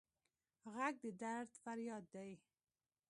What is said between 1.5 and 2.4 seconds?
فریاد دی